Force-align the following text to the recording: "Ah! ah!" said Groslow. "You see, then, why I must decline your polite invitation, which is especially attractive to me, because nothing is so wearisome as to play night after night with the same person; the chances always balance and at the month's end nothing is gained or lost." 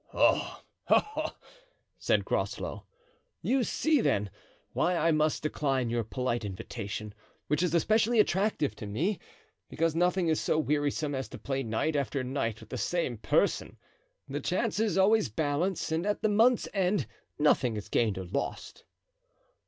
"Ah! 0.15 0.63
ah!" 0.89 1.37
said 1.99 2.25
Groslow. 2.25 2.87
"You 3.43 3.63
see, 3.63 4.01
then, 4.01 4.31
why 4.73 4.97
I 4.97 5.11
must 5.11 5.43
decline 5.43 5.91
your 5.91 6.03
polite 6.03 6.43
invitation, 6.43 7.13
which 7.45 7.61
is 7.61 7.75
especially 7.75 8.19
attractive 8.19 8.75
to 8.77 8.87
me, 8.87 9.19
because 9.69 9.93
nothing 9.93 10.27
is 10.27 10.41
so 10.41 10.57
wearisome 10.57 11.13
as 11.13 11.29
to 11.29 11.37
play 11.37 11.61
night 11.61 11.95
after 11.95 12.23
night 12.23 12.61
with 12.61 12.69
the 12.69 12.79
same 12.79 13.17
person; 13.19 13.77
the 14.27 14.39
chances 14.41 14.97
always 14.97 15.29
balance 15.29 15.91
and 15.91 16.03
at 16.07 16.23
the 16.23 16.29
month's 16.29 16.67
end 16.73 17.05
nothing 17.37 17.77
is 17.77 17.87
gained 17.87 18.17
or 18.17 18.25
lost." 18.25 18.83